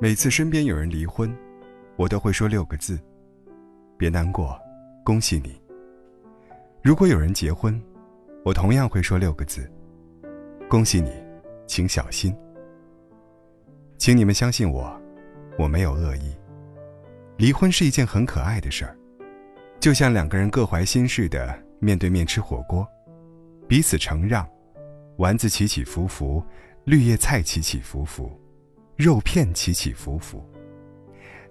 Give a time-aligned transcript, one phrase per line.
[0.00, 1.36] 每次身边有人离婚，
[1.96, 2.96] 我都会说六个字：
[3.96, 4.56] 别难过，
[5.04, 5.60] 恭喜你。
[6.80, 7.82] 如果有人结婚，
[8.44, 9.68] 我同样会说六个字：
[10.68, 11.10] 恭喜你，
[11.66, 12.32] 请小心。
[13.96, 14.88] 请你们相信我，
[15.58, 16.32] 我没有恶意。
[17.36, 18.96] 离婚是一件很可爱的事儿，
[19.80, 22.86] 就像两个人各怀心事的面对面吃火锅，
[23.66, 24.48] 彼此承让，
[25.16, 26.40] 丸子起起伏伏，
[26.84, 28.30] 绿叶菜起起伏伏，
[28.98, 30.44] 肉片起起伏伏。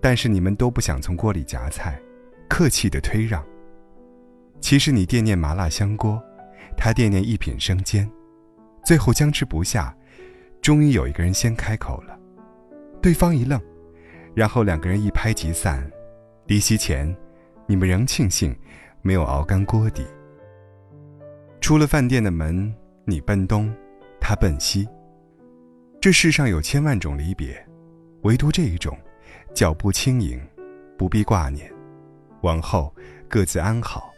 [0.00, 2.00] 但是你们都不想从锅里夹菜，
[2.48, 3.44] 客气的推让。
[4.60, 6.22] 其实你惦念麻辣香锅，
[6.76, 8.08] 他惦念一品生煎，
[8.84, 9.92] 最后僵持不下，
[10.60, 12.16] 终于有一个人先开口了。
[13.02, 13.60] 对方一愣，
[14.36, 15.90] 然后两个人一拍即散。
[16.46, 17.12] 离席前，
[17.66, 18.56] 你们仍庆幸
[19.02, 20.06] 没有熬干锅底。
[21.60, 22.72] 出了饭店的门，
[23.04, 23.72] 你奔东，
[24.20, 24.88] 他奔西。
[26.02, 27.64] 这世上有千万种离别，
[28.22, 28.98] 唯独这一种，
[29.54, 30.36] 脚步轻盈，
[30.98, 31.72] 不必挂念，
[32.40, 32.92] 往后
[33.28, 34.12] 各自安好。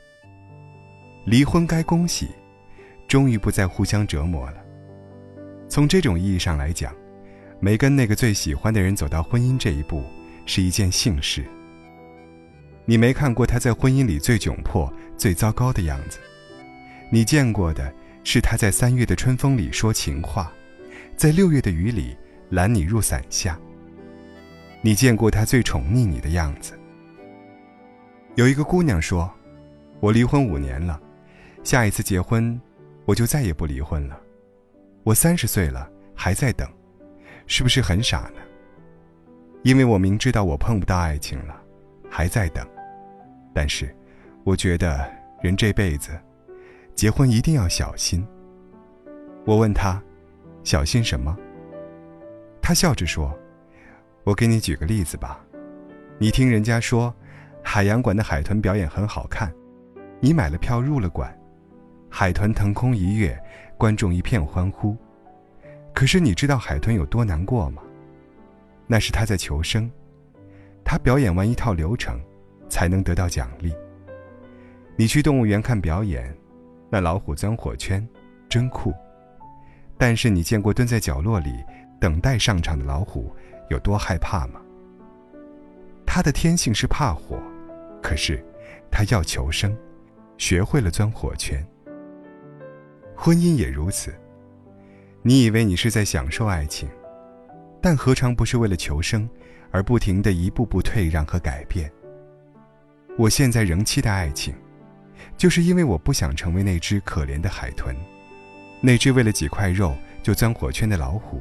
[1.27, 2.31] 离婚该恭喜，
[3.07, 4.65] 终于不再互相折磨了。
[5.69, 6.91] 从这种意义上来讲。
[7.61, 10.03] 没跟那个最喜欢的人走到婚姻这一步，
[10.45, 11.45] 是一件幸事。
[12.85, 16.19] 你没看过他在婚姻里最窘迫、最糟糕的样子，
[17.11, 20.53] 你见过的是他在三月的春风里说情话，
[21.17, 22.17] 在六月的雨里
[22.51, 23.59] 揽你入伞下。
[24.83, 26.79] 你见过他最宠溺你的样子。
[28.35, 29.33] 有一个姑娘说
[30.01, 31.01] ：“我离婚五年了，
[31.63, 32.61] 下一次结婚，
[33.05, 34.21] 我就再也不离婚了。
[35.03, 36.69] 我三十岁了，还在等。”
[37.47, 38.41] 是不是很傻呢？
[39.65, 41.55] 因为我明知道我碰不到爱情了，
[42.11, 42.67] 还在等。
[43.55, 43.95] 但是，
[44.45, 45.07] 我觉得
[45.43, 46.11] 人这辈子，
[46.95, 48.27] 结婚一定要小心。
[49.45, 50.03] 我问他，
[50.65, 51.37] 小心什么？
[52.61, 53.33] 他笑着说
[54.25, 55.45] ：“我给你举个例子吧，
[56.19, 57.15] 你听人家说，
[57.63, 59.53] 海洋馆的海豚表演很好看，
[60.21, 61.39] 你买了票入了馆，
[62.11, 63.39] 海豚腾空一跃，
[63.77, 64.97] 观众一片欢呼。”
[65.95, 67.83] 可是你知道海豚有多难过吗？
[68.87, 69.91] 那是他在求生，
[70.83, 72.19] 他表演完一套流程，
[72.69, 73.73] 才能得到奖励。
[74.97, 76.35] 你去动物园看表演，
[76.89, 78.07] 那老虎钻火圈，
[78.49, 78.93] 真酷。
[80.07, 81.65] 但是你见过蹲在角落里
[81.99, 83.35] 等待上场的老虎
[83.71, 84.61] 有多害怕吗？
[86.05, 87.43] 它的天性是怕火，
[88.03, 88.45] 可是
[88.91, 89.75] 它要求生，
[90.37, 91.67] 学会了钻火圈。
[93.17, 94.15] 婚姻也如此。
[95.23, 96.87] 你以为你是在享受爱情，
[97.81, 99.27] 但何尝不是为了求生，
[99.71, 101.91] 而不停的一步步退让和改变？
[103.17, 104.55] 我现在仍期待爱情，
[105.39, 107.97] 就是因为我不想成为那只可怜的海豚，
[108.87, 111.41] 那只为了几块肉就钻火圈的老虎。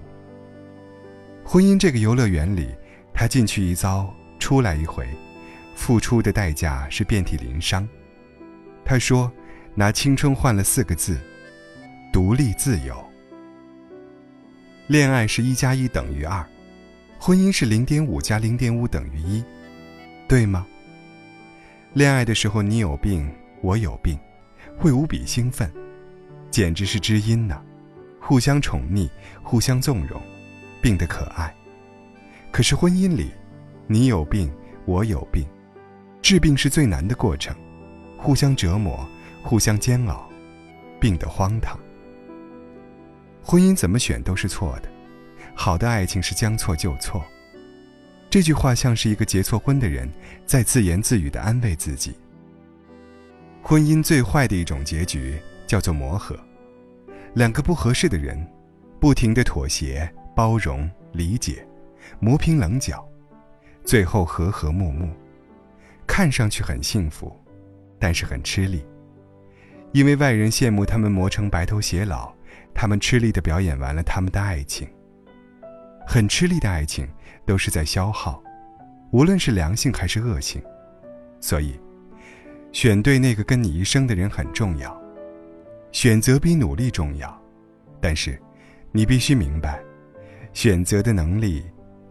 [1.43, 2.69] 婚姻这个游乐园里，
[3.13, 4.09] 他进去一遭，
[4.39, 5.05] 出来一回，
[5.75, 7.85] 付出的代价是遍体鳞伤。
[8.85, 9.29] 他说
[9.75, 11.19] ：“拿青春换了四个字，
[12.13, 12.95] 独立自由。”
[14.87, 16.45] 恋爱是一加一等于二，
[17.19, 19.43] 婚姻是零点五加零点五等于一，
[20.29, 20.65] 对吗？
[21.91, 23.29] 恋爱的时候你有病，
[23.61, 24.17] 我有病，
[24.77, 25.69] 会无比兴奋，
[26.53, 27.59] 简直是知音呢，
[28.22, 29.09] 互相宠溺，
[29.41, 30.22] 互相纵容，
[30.84, 31.52] 病得可爱。
[32.52, 33.31] 可是婚姻里，
[33.88, 34.53] 你有病，
[34.86, 35.47] 我有病，
[36.22, 37.56] 治病是最难的过程，
[38.19, 39.03] 互相折磨，
[39.41, 40.30] 互相煎熬，
[41.02, 41.75] 病得荒唐。
[43.41, 44.90] 婚姻怎么选都是错的，
[45.56, 47.25] 好的爱情是将错就错。
[48.30, 50.08] 这句话像是一个结错婚的人
[50.46, 52.14] 在自言自语的安慰自己。
[53.64, 55.41] 婚姻最坏的一种结局
[55.73, 56.38] 叫做磨合，
[57.34, 58.47] 两个不合适的人，
[59.00, 61.67] 不停的妥协、包容、理解，
[62.19, 63.03] 磨平棱角，
[63.84, 65.09] 最后和和睦睦，
[66.06, 67.35] 看上去很幸福，
[67.97, 68.85] 但是很吃力，
[69.94, 72.31] 因为外人羡慕他们磨成白头偕老。
[72.75, 74.87] 他们吃力的表演完了他们的爱情。
[76.05, 77.08] 很吃力的爱情
[77.47, 78.43] 都是在消耗，
[79.11, 80.61] 无论是良性还是恶性。
[81.40, 81.79] 所以，
[82.72, 85.03] 选对那个跟你一生的人很重要，
[85.93, 87.41] 选择比努力重要。
[88.01, 88.37] 但是，
[88.91, 89.81] 你必须明白，
[90.51, 91.63] 选择的能力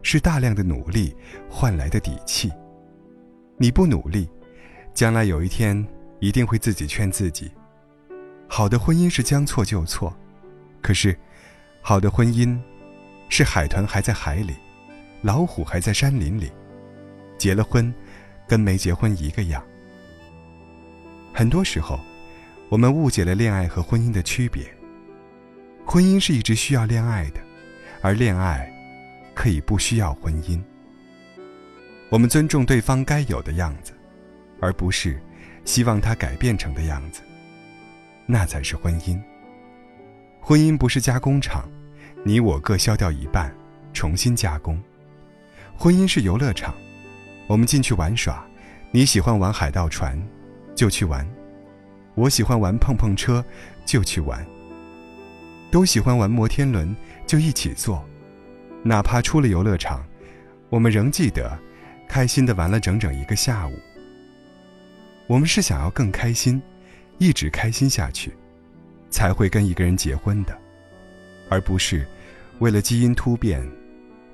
[0.03, 1.15] 是大量的努力
[1.51, 2.51] 换来的底气。
[3.59, 4.27] 你不努力，
[4.95, 5.87] 将来有一天
[6.21, 7.51] 一定会自己劝自己。
[8.49, 10.17] 好的婚姻是将错就错。
[10.81, 11.17] 可是，
[11.81, 12.59] 好的婚姻，
[13.29, 14.55] 是海豚还在海里，
[15.23, 16.51] 老虎还在山林里，
[17.37, 17.93] 结了婚，
[18.49, 19.63] 跟没结婚一个样。
[21.35, 21.99] 很多时候，
[22.73, 24.65] 我们误解了恋爱和婚姻的区别。
[25.85, 27.41] 婚姻是一直需要恋爱的，
[28.01, 28.67] 而恋爱，
[29.35, 30.59] 可以不需要婚姻。
[32.09, 33.93] 我们尊重对方该有的样子，
[34.59, 35.21] 而不是
[35.67, 37.21] 希望他改变成的样子。
[38.25, 39.21] 那才是婚姻。
[40.41, 41.71] 婚姻不是加工厂，
[42.25, 43.55] 你我各削掉一半，
[43.93, 44.83] 重新加工。
[45.77, 46.75] 婚姻是游乐场，
[47.49, 48.43] 我们进去玩耍。
[48.91, 50.19] 你喜欢玩海盗船，
[50.75, 51.23] 就去玩；
[52.15, 53.45] 我喜欢玩碰碰车，
[53.85, 54.45] 就去玩。
[55.71, 56.95] 都喜欢玩摩天轮，
[57.27, 58.05] 就一起坐。
[58.83, 60.05] 哪怕出了游乐场，
[60.69, 61.59] 我们仍记得，
[62.09, 63.73] 开心的玩了整整一个下午。
[65.27, 66.61] 我们是想要更开心，
[67.19, 68.35] 一直开心下去，
[69.09, 70.55] 才会跟一个人结婚的，
[71.49, 72.07] 而不是
[72.59, 73.67] 为了基因突变，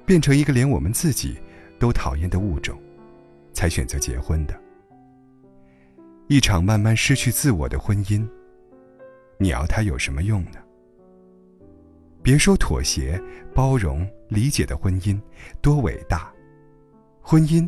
[0.04, 1.38] 变成一个连我们自己
[1.78, 2.76] 都讨厌的物种，
[3.52, 4.58] 才选择结婚的。
[6.28, 8.28] 一场慢慢失去自我的婚姻，
[9.38, 10.58] 你要它有什么用呢？
[12.22, 13.19] 别说妥协、
[13.54, 15.19] 包容、理解的婚姻
[15.62, 16.30] 多伟大，
[17.22, 17.66] 婚姻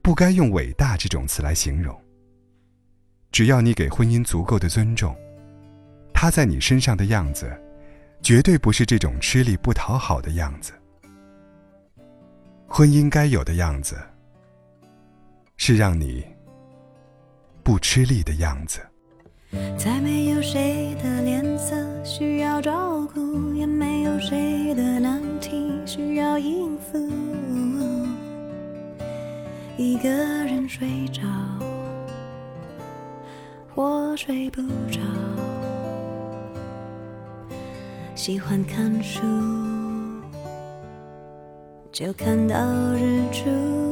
[0.00, 2.00] 不该用伟大这种词来形容。
[3.32, 5.12] 只要你给婚姻足够的尊重，
[6.14, 7.50] 他在你身上的样子，
[8.22, 10.72] 绝对不是这种吃力不讨好的样子。
[12.68, 13.96] 婚姻该有的样子，
[15.56, 16.24] 是让你
[17.68, 18.80] 不吃力的样子。
[19.76, 26.98] 再没有谁的脸色需要照顾，也没有谁的难题需要应付。
[29.76, 31.20] 一个人睡着，
[33.74, 35.00] 或睡不着，
[38.14, 39.20] 喜欢看书，
[41.92, 42.56] 就看到
[42.94, 43.87] 日出。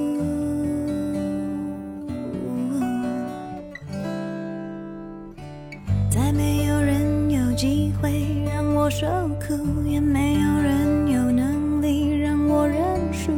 [8.87, 9.05] 我受
[9.41, 13.33] 苦，也没有人有能力让我认输。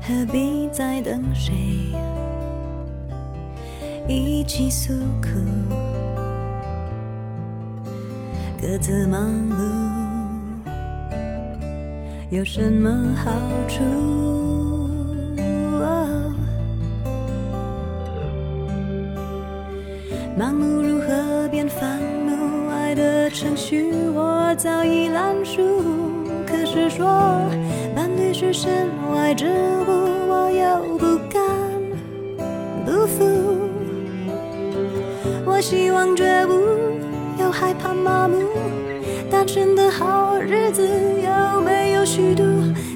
[0.00, 1.54] 何必再等谁
[4.08, 5.28] 一起诉苦？
[8.58, 9.20] 各自忙
[9.50, 9.60] 碌
[12.30, 13.30] 有什么好
[13.68, 13.84] 处？
[20.38, 22.07] 忙碌如何变烦？
[22.98, 25.62] 的程序我早已烂熟，
[26.44, 27.06] 可是说
[27.94, 31.40] 伴侣是身外之物，我又不敢
[32.84, 33.24] 不服。
[35.46, 36.50] 我希望觉悟，
[37.40, 38.36] 又害怕麻木，
[39.30, 42.42] 单身的好日子有没有虚度？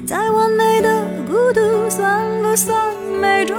[0.05, 3.55] 再完美的孤独，算不算美中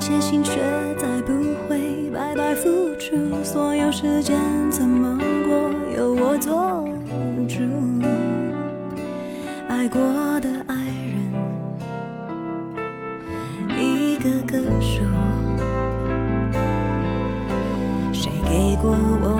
[0.00, 0.60] 些心血
[0.96, 1.32] 再不
[1.68, 4.36] 会白白付出，所有时间
[4.70, 6.88] 怎么过由我做
[7.46, 7.60] 主。
[9.68, 10.00] 爱过
[10.40, 11.16] 的爱人，
[13.78, 15.04] 一个个说，
[18.12, 18.90] 谁给过
[19.22, 19.38] 我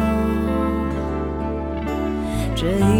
[2.54, 2.99] 这一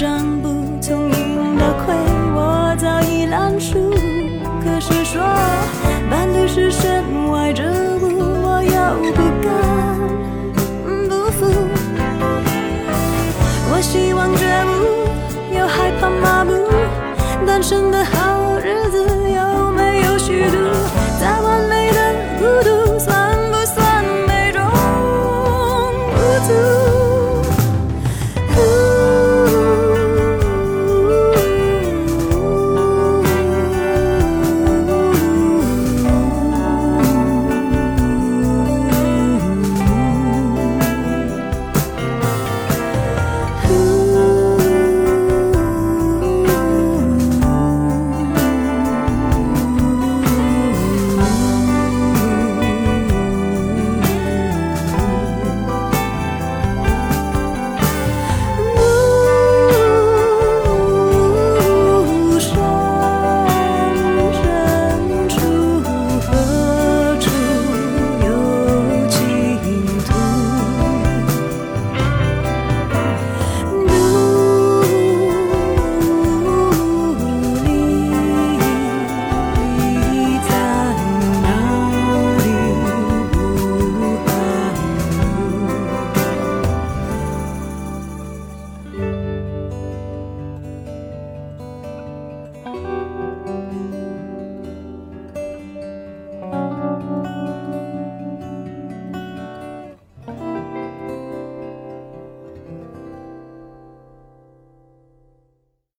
[0.00, 0.48] 一本账簿，
[0.80, 1.94] 从赢到亏，
[2.34, 3.78] 我早已烂熟。
[4.64, 5.20] 可是说
[6.08, 7.62] 伴侣是身外之
[8.00, 8.08] 物，
[8.42, 8.72] 我又
[9.12, 9.48] 不敢
[11.06, 11.44] 不服。
[13.72, 14.72] 我希望觉悟，
[15.54, 16.50] 又害怕麻木。
[17.46, 18.39] 单身的好？